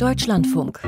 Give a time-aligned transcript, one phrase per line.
[0.00, 0.80] Deutschlandfunk.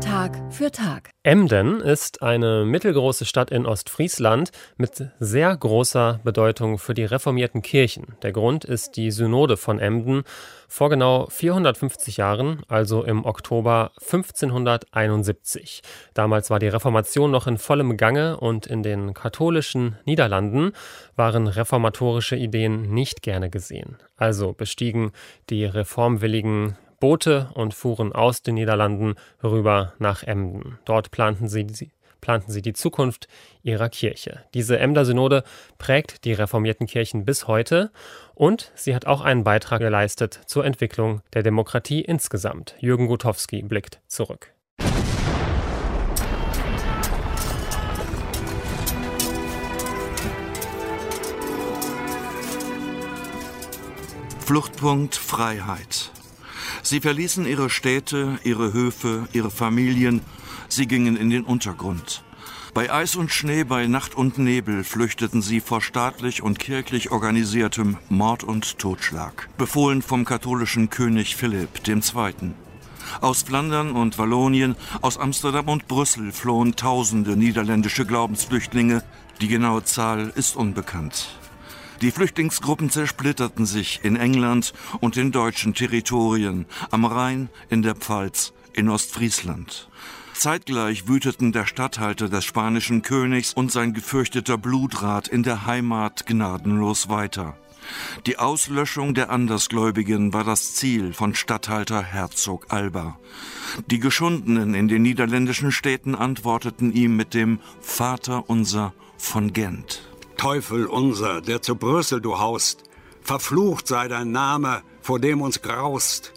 [0.00, 1.10] Tag für Tag.
[1.22, 8.16] Emden ist eine mittelgroße Stadt in Ostfriesland mit sehr großer Bedeutung für die reformierten Kirchen.
[8.22, 10.24] Der Grund ist die Synode von Emden
[10.66, 15.82] vor genau 450 Jahren, also im Oktober 1571.
[16.12, 20.72] Damals war die Reformation noch in vollem Gange und in den katholischen Niederlanden
[21.14, 23.96] waren reformatorische Ideen nicht gerne gesehen.
[24.16, 25.12] Also bestiegen
[25.50, 30.78] die reformwilligen Boote und fuhren aus den Niederlanden rüber nach Emden.
[30.84, 33.28] Dort planten sie, planten sie die Zukunft
[33.62, 34.44] ihrer Kirche.
[34.54, 35.44] Diese Emder Synode
[35.78, 37.90] prägt die reformierten Kirchen bis heute
[38.34, 42.74] und sie hat auch einen Beitrag geleistet zur Entwicklung der Demokratie insgesamt.
[42.80, 44.52] Jürgen Gutowski blickt zurück.
[54.40, 56.10] Fluchtpunkt Freiheit.
[56.88, 60.22] Sie verließen ihre Städte, ihre Höfe, ihre Familien,
[60.70, 62.24] sie gingen in den Untergrund.
[62.72, 67.98] Bei Eis und Schnee, bei Nacht und Nebel flüchteten sie vor staatlich und kirchlich organisiertem
[68.08, 72.54] Mord und Totschlag, befohlen vom katholischen König Philipp II.
[73.20, 79.02] Aus Flandern und Wallonien, aus Amsterdam und Brüssel flohen tausende niederländische Glaubensflüchtlinge.
[79.42, 81.38] Die genaue Zahl ist unbekannt.
[82.00, 88.52] Die Flüchtlingsgruppen zersplitterten sich in England und in deutschen Territorien, am Rhein, in der Pfalz,
[88.72, 89.88] in Ostfriesland.
[90.32, 97.08] Zeitgleich wüteten der Statthalter des spanischen Königs und sein gefürchteter Blutrat in der Heimat gnadenlos
[97.08, 97.56] weiter.
[98.26, 103.18] Die Auslöschung der Andersgläubigen war das Ziel von Statthalter Herzog Alba.
[103.90, 110.07] Die Geschundenen in den niederländischen Städten antworteten ihm mit dem Vater unser von Gent.
[110.38, 112.84] Teufel unser, der zu Brüssel du haust,
[113.20, 116.32] verflucht sei dein Name, vor dem uns graust.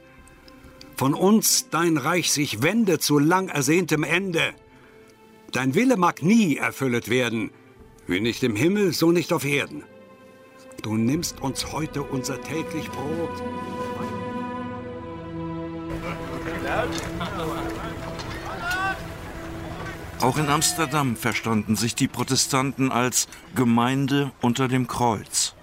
[0.98, 4.54] Von uns dein Reich sich wende zu lang ersehntem Ende.
[5.52, 7.52] Dein Wille mag nie erfüllet werden,
[8.08, 9.84] wie nicht im Himmel, so nicht auf Erden.
[10.82, 13.44] Du nimmst uns heute unser täglich Brot.
[20.22, 25.56] Auch in Amsterdam verstanden sich die Protestanten als Gemeinde unter dem Kreuz.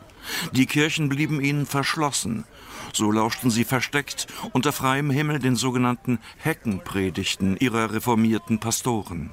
[0.53, 2.45] Die Kirchen blieben ihnen verschlossen.
[2.93, 9.31] So lauschten sie versteckt unter freiem Himmel den sogenannten Heckenpredigten ihrer reformierten Pastoren.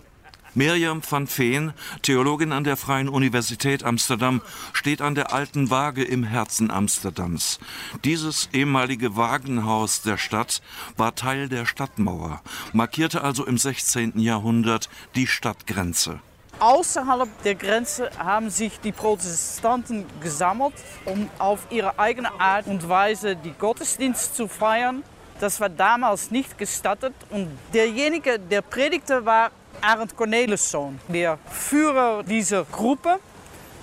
[0.58, 6.24] Mirjam van Veen, Theologin an der Freien Universität Amsterdam, steht an der alten Waage im
[6.24, 7.60] Herzen Amsterdams.
[8.06, 10.62] Dieses ehemalige Wagenhaus der Stadt
[10.96, 14.18] war Teil der Stadtmauer, markierte also im 16.
[14.18, 16.22] Jahrhundert die Stadtgrenze.
[16.60, 23.36] Außerhalb der Grenze haben sich die Protestanten gesammelt, um auf ihre eigene Art und Weise
[23.36, 25.04] die Gottesdienst zu feiern.
[25.42, 29.52] Das war damals nicht gestattet und derjenige, der predigte, war
[29.85, 33.19] Arend Cornelisson, der Führer dieser Gruppe,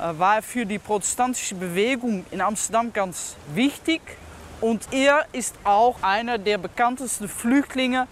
[0.00, 4.00] äh, war für die protestantische Bewegung in Amsterdam ganz wichtig.
[4.60, 8.08] Und er ist auch einer der bekanntesten Flüchtlinge,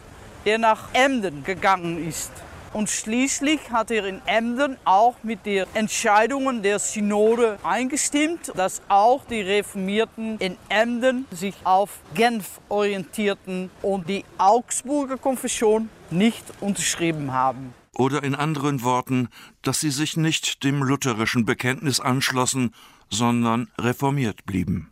[0.46, 2.30] der nach Emden gegangen ist.
[2.72, 9.24] Und schließlich hat er in Emden auch mit den Entscheidungen der Synode eingestimmt, dass auch
[9.24, 17.74] die Reformierten in Emden sich auf Genf orientierten und die Augsburger Konfession nicht unterschrieben haben.
[18.00, 19.28] Oder in anderen Worten,
[19.60, 22.74] dass sie sich nicht dem lutherischen Bekenntnis anschlossen,
[23.10, 24.90] sondern reformiert blieben.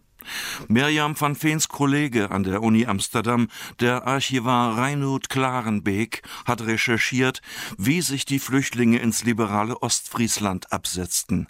[0.69, 3.49] Mirjam van Veens Kollege an der Uni Amsterdam,
[3.81, 7.41] der Archivar Reinhard Klarenbeek, hat recherchiert,
[7.79, 11.49] wie sich die Flüchtlinge ins liberale Ostfriesland absetzten.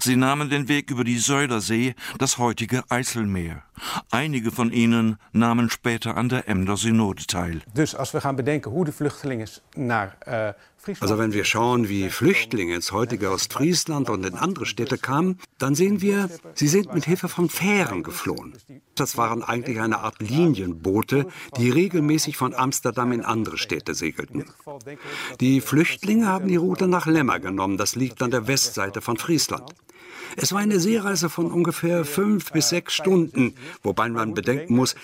[0.00, 3.62] Sie nahmen den Weg über die Södersee, das heutige Eiselmeer.
[4.10, 7.62] Einige von ihnen nahmen später an der Emder Synode teil.
[10.26, 10.52] Uh,
[11.00, 15.74] also wenn wir schauen, wie Flüchtlinge ins heutige Ostfriesland und in andere Städte kamen, dann
[15.74, 18.52] sehen wir, sie sind mit Hilfe von Fähren geflohen.
[18.94, 21.26] Das waren eigentlich eine Art Linienboote,
[21.56, 24.44] die regelmäßig von Amsterdam in andere Städte segelten.
[25.40, 29.53] Die Flüchtlinge haben die Route nach Lemmer genommen, das liegt an der Westseite von Friesland.
[30.36, 34.96] Es war eine Seereise von ungefähr fünf bis sechs Stunden, wobei man bedenken muss,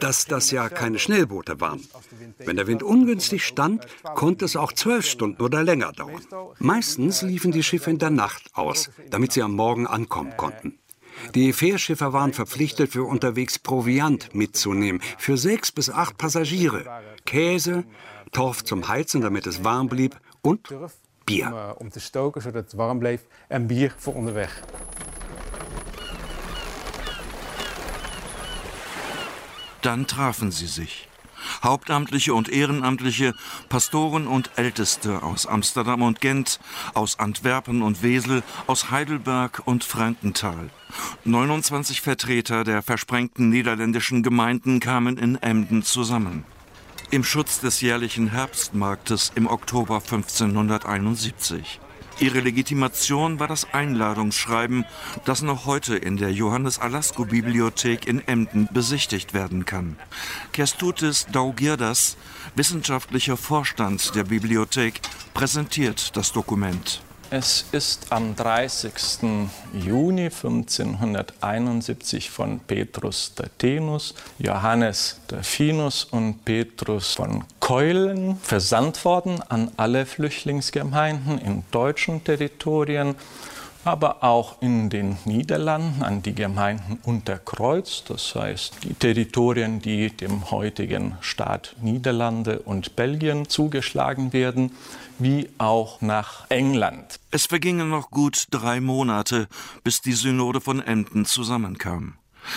[0.00, 1.82] dass das ja keine Schnellboote waren.
[2.38, 6.22] Wenn der Wind ungünstig stand, konnte es auch zwölf Stunden oder länger dauern.
[6.58, 10.78] Meistens liefen die Schiffe in der Nacht aus, damit sie am Morgen ankommen konnten.
[11.34, 16.84] Die Fährschiffer waren verpflichtet, für unterwegs Proviant mitzunehmen, für sechs bis acht Passagiere.
[17.26, 17.84] Käse,
[18.32, 20.68] Torf zum Heizen, damit es warm blieb und
[21.24, 21.46] Bier.
[21.46, 24.62] Om, uh, om te stoken zodat het warm bleef en bier voor onderweg.
[29.80, 31.08] Dann trafen sie sich.
[31.62, 33.34] Hauptamtliche und Ehrenamtliche,
[33.68, 36.60] Pastoren und Älteste aus Amsterdam und Gent,
[36.94, 40.70] aus Antwerpen und Wesel, aus Heidelberg und Frankenthal.
[41.24, 46.44] 29 Vertreter der versprengten niederländischen Gemeinden kamen in Emden zusammen.
[47.12, 51.78] Im Schutz des jährlichen Herbstmarktes im Oktober 1571.
[52.20, 54.86] Ihre Legitimation war das Einladungsschreiben,
[55.26, 59.98] das noch heute in der Johannes Alasco Bibliothek in Emden besichtigt werden kann.
[60.52, 62.16] Kestutis Daugirdas,
[62.54, 65.02] wissenschaftlicher Vorstand der Bibliothek,
[65.34, 67.02] präsentiert das Dokument.
[67.34, 68.92] Es ist am 30.
[69.72, 80.04] Juni 1571 von Petrus Datenus, Johannes Dafinus und Petrus von Keulen versandt worden an alle
[80.04, 83.14] Flüchtlingsgemeinden in deutschen Territorien
[83.84, 90.50] aber auch in den Niederlanden an die Gemeinden Unterkreuz, das heißt die Territorien, die dem
[90.50, 94.72] heutigen Staat Niederlande und Belgien zugeschlagen werden,
[95.18, 97.18] wie auch nach England.
[97.30, 99.48] Es vergingen noch gut drei Monate,
[99.84, 102.14] bis die Synode von Emden zusammenkam.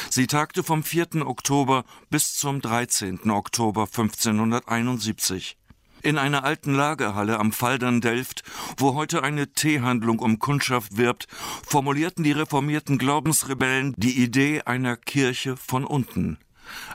[0.10, 1.28] Sie tagte vom 4.
[1.28, 3.30] Oktober bis zum 13.
[3.30, 5.57] Oktober 1571
[6.06, 8.44] in einer alten Lagerhalle am Faldern Delft,
[8.78, 11.28] wo heute eine Teehandlung um Kundschaft wirbt,
[11.66, 16.38] formulierten die reformierten Glaubensrebellen die Idee einer Kirche von unten.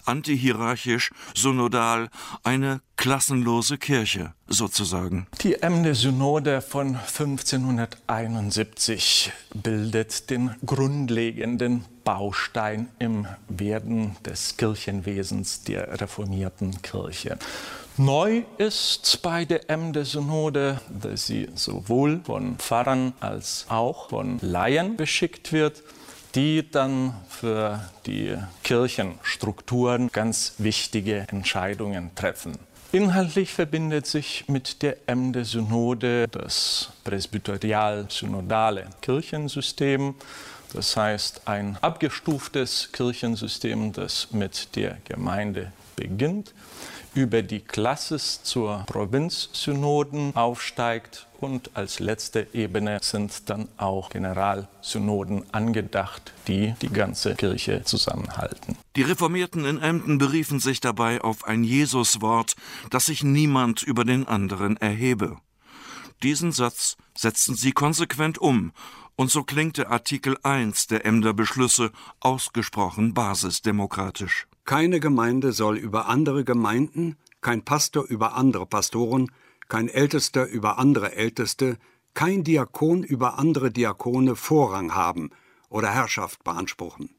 [0.05, 2.09] Antihierarchisch, synodal,
[2.43, 5.29] eine klassenlose Kirche sozusagen.
[5.43, 16.83] Die Emde Synode von 1571 bildet den grundlegenden Baustein im Werden des Kirchenwesens der reformierten
[16.83, 17.39] Kirche.
[18.01, 25.53] Neu ist bei der Emde-Synode, dass sie sowohl von Pfarrern als auch von Laien beschickt
[25.53, 25.83] wird,
[26.35, 32.57] die dann für die Kirchenstrukturen ganz wichtige Entscheidungen treffen.
[32.91, 40.15] Inhaltlich verbindet sich mit der Emde-Synode das presbyterial-synodale Kirchensystem,
[40.73, 46.55] das heißt ein abgestuftes Kirchensystem, das mit der Gemeinde beginnt
[47.15, 56.33] über die Klasses zur Provinzsynoden aufsteigt und als letzte Ebene sind dann auch Generalsynoden angedacht,
[56.47, 58.77] die die ganze Kirche zusammenhalten.
[58.97, 62.57] Die Reformierten in Emden beriefen sich dabei auf ein Jesuswort,
[62.91, 65.39] dass sich niemand über den anderen erhebe.
[66.23, 68.73] Diesen Satz setzten sie konsequent um,
[69.17, 74.47] und so klingt der Artikel 1 der Emder Beschlüsse ausgesprochen basisdemokratisch.
[74.71, 79.33] Keine Gemeinde soll über andere Gemeinden, kein Pastor über andere Pastoren,
[79.67, 81.77] kein Ältester über andere Älteste,
[82.15, 85.31] kein Diakon über andere Diakone Vorrang haben
[85.71, 87.11] oder Herrschaft beanspruchen.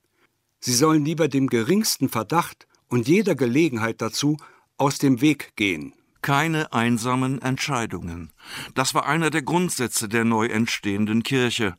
[0.62, 4.38] Sie sollen lieber dem geringsten Verdacht und jeder Gelegenheit dazu
[4.78, 8.32] aus dem Weg gehen keine einsamen Entscheidungen.
[8.76, 11.76] Das war einer der Grundsätze der neu entstehenden Kirche.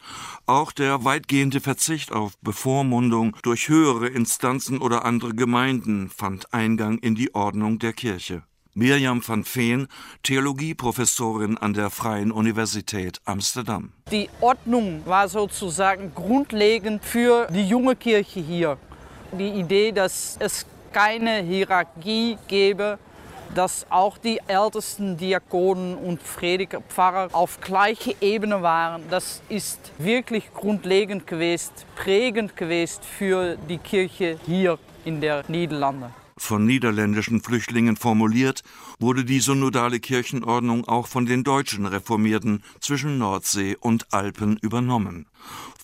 [0.46, 7.14] Auch der weitgehende Verzicht auf Bevormundung durch höhere Instanzen oder andere Gemeinden fand Eingang in
[7.14, 8.42] die Ordnung der Kirche.
[8.74, 9.86] Mirjam van Veen,
[10.22, 13.92] Theologieprofessorin an der Freien Universität Amsterdam.
[14.10, 18.78] Die Ordnung war sozusagen grundlegend für die junge Kirche hier.
[19.32, 22.98] Die Idee, dass es keine Hierarchie gäbe,
[23.54, 29.02] dass auch die ältesten Diakonen und Pfarrer auf gleicher Ebene waren.
[29.10, 36.10] Das ist wirklich grundlegend gewesen, prägend gewesen für die Kirche hier in der Niederlande.
[36.38, 38.62] Von niederländischen Flüchtlingen formuliert,
[39.02, 45.26] wurde die synodale Kirchenordnung auch von den deutschen Reformierten zwischen Nordsee und Alpen übernommen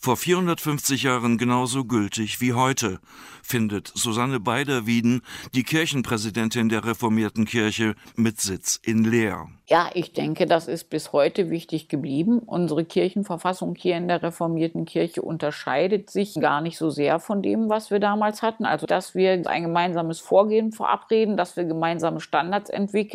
[0.00, 3.00] vor 450 Jahren genauso gültig wie heute,
[3.42, 5.22] findet Susanne Beiderwieden,
[5.54, 9.48] die Kirchenpräsidentin der reformierten Kirche mit Sitz in Leer.
[9.66, 12.38] Ja, ich denke, das ist bis heute wichtig geblieben.
[12.38, 17.68] Unsere Kirchenverfassung hier in der reformierten Kirche unterscheidet sich gar nicht so sehr von dem,
[17.68, 18.64] was wir damals hatten.
[18.64, 23.07] Also, dass wir ein gemeinsames Vorgehen verabreden, dass wir gemeinsame Standards entwickeln,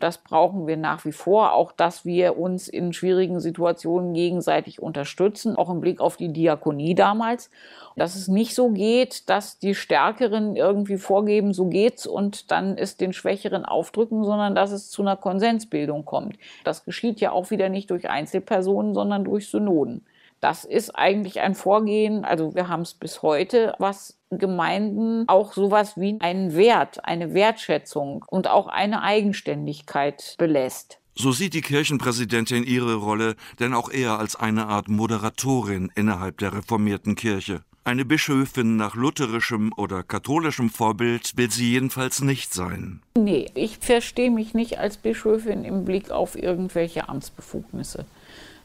[0.00, 1.52] das brauchen wir nach wie vor.
[1.52, 6.94] Auch, dass wir uns in schwierigen Situationen gegenseitig unterstützen, auch im Blick auf die Diakonie
[6.94, 7.50] damals
[7.96, 13.00] dass es nicht so geht, dass die Stärkeren irgendwie vorgeben, so geht's und dann ist
[13.00, 16.36] den Schwächeren aufdrücken, sondern dass es zu einer Konsensbildung kommt.
[16.64, 20.04] Das geschieht ja auch wieder nicht durch Einzelpersonen, sondern durch Synoden.
[20.42, 25.96] Das ist eigentlich ein Vorgehen, also wir haben es bis heute, was Gemeinden auch sowas
[25.96, 30.98] wie einen Wert, eine Wertschätzung und auch eine Eigenständigkeit belässt.
[31.14, 36.54] So sieht die Kirchenpräsidentin ihre Rolle denn auch eher als eine Art Moderatorin innerhalb der
[36.54, 37.62] reformierten Kirche.
[37.84, 43.00] Eine Bischöfin nach lutherischem oder katholischem Vorbild will sie jedenfalls nicht sein.
[43.16, 48.06] Nee, ich verstehe mich nicht als Bischöfin im Blick auf irgendwelche Amtsbefugnisse.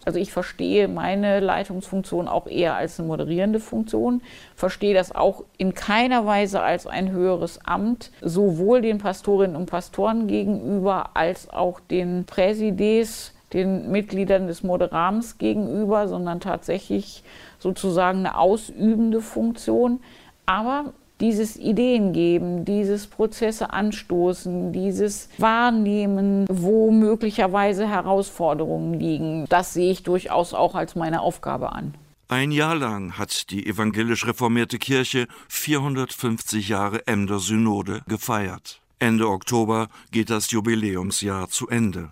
[0.08, 4.22] Also ich verstehe meine Leitungsfunktion auch eher als eine moderierende Funktion,
[4.56, 10.28] verstehe das auch in keiner Weise als ein höheres Amt, sowohl den Pastorinnen und Pastoren
[10.28, 17.22] gegenüber als auch den Präsides, den Mitgliedern des Moderams gegenüber, sondern tatsächlich
[17.60, 20.00] sozusagen eine ausübende Funktion.
[20.46, 29.92] Aber dieses Ideen geben, dieses Prozesse anstoßen, dieses Wahrnehmen, wo möglicherweise Herausforderungen liegen, das sehe
[29.92, 31.94] ich durchaus auch als meine Aufgabe an.
[32.30, 38.82] Ein Jahr lang hat die evangelisch reformierte Kirche 450 Jahre Emder Synode gefeiert.
[39.00, 42.12] Ende Oktober geht das Jubiläumsjahr zu Ende.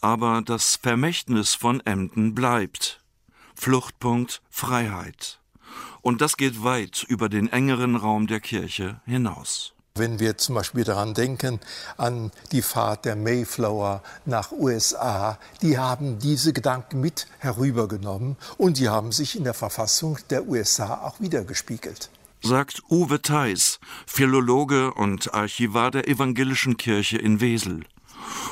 [0.00, 3.02] Aber das Vermächtnis von Emden bleibt.
[3.54, 5.40] Fluchtpunkt Freiheit.
[6.02, 9.74] Und das geht weit über den engeren Raum der Kirche hinaus.
[9.96, 11.60] Wenn wir zum Beispiel daran denken,
[11.96, 18.88] an die Fahrt der Mayflower nach USA, die haben diese Gedanken mit herübergenommen und die
[18.88, 22.10] haben sich in der Verfassung der USA auch wiedergespiegelt.
[22.42, 27.84] Sagt Uwe Theis, Philologe und Archivar der Evangelischen Kirche in Wesel.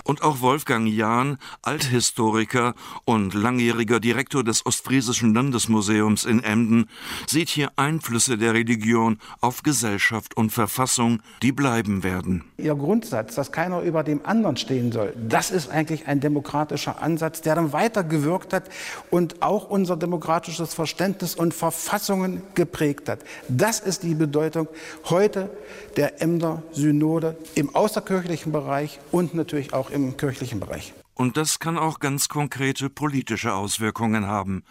[0.05, 2.75] Und auch Wolfgang Jahn, Althistoriker
[3.05, 6.89] und langjähriger Direktor des Ostfriesischen Landesmuseums in Emden,
[7.27, 12.45] sieht hier Einflüsse der Religion auf Gesellschaft und Verfassung, die bleiben werden.
[12.59, 17.41] Ihr Grundsatz, dass keiner über dem anderen stehen soll, das ist eigentlich ein demokratischer Ansatz,
[17.41, 18.65] der dann weitergewirkt hat
[19.11, 23.21] und auch unser demokratisches Verständnis und Verfassungen geprägt hat.
[23.49, 24.69] Das ist die Bedeutung
[25.11, 25.51] heute
[25.97, 30.93] der Emder Synode im außerkirchlichen Bereich und natürlich auch im kirchlichen Bereich.
[31.15, 34.65] Und das kann auch ganz konkrete politische Auswirkungen haben.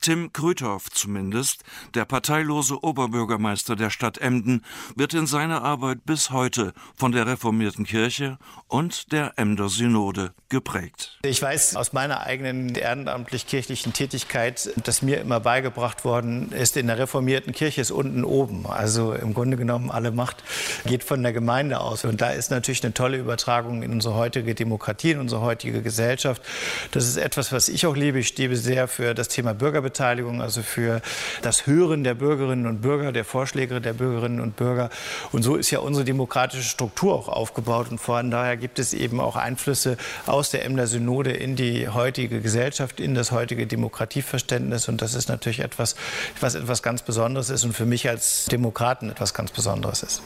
[0.00, 1.64] Tim Krüthoff zumindest,
[1.94, 4.64] der parteilose Oberbürgermeister der Stadt Emden,
[4.96, 11.18] wird in seiner Arbeit bis heute von der reformierten Kirche und der Emder Synode geprägt.
[11.22, 16.98] Ich weiß aus meiner eigenen ehrenamtlich-kirchlichen Tätigkeit, dass mir immer beigebracht worden ist, in der
[16.98, 18.66] reformierten Kirche ist unten oben.
[18.66, 20.44] Also im Grunde genommen alle Macht
[20.84, 22.04] geht von der Gemeinde aus.
[22.04, 26.42] Und da ist natürlich eine tolle Übertragung in unsere heutige Demokratie, in unsere heutige Gesellschaft.
[26.90, 28.18] Das ist etwas, was ich auch liebe.
[28.18, 31.00] Ich stehe sehr für das Thema Bürgerbeteiligung, also für
[31.42, 34.90] das Hören der Bürgerinnen und Bürger, der Vorschläge der Bürgerinnen und Bürger.
[35.32, 37.90] Und so ist ja unsere demokratische Struktur auch aufgebaut.
[37.90, 42.40] Und von daher gibt es eben auch Einflüsse aus der Emder Synode in die heutige
[42.40, 44.88] Gesellschaft, in das heutige Demokratieverständnis.
[44.88, 45.96] Und das ist natürlich etwas,
[46.40, 50.22] was etwas ganz Besonderes ist und für mich als Demokraten etwas ganz Besonderes ist.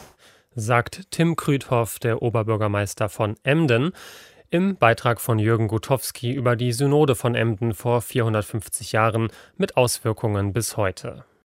[0.55, 3.91] Sagt Tim Krüthoff, der Oberbürgermeister von Emden
[4.53, 10.53] im Beitrag von Jürgen Gutowski über die Synode von Emden vor 450 Jahren mit Auswirkungen
[10.53, 11.25] bis heute.